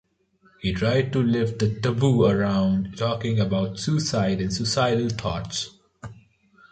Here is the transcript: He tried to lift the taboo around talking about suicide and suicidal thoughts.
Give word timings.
He 0.61 0.73
tried 0.73 1.13
to 1.13 1.21
lift 1.21 1.59
the 1.59 1.69
taboo 1.79 2.25
around 2.25 2.97
talking 2.97 3.39
about 3.39 3.77
suicide 3.79 4.41
and 4.41 4.51
suicidal 4.51 5.09
thoughts. 5.09 5.77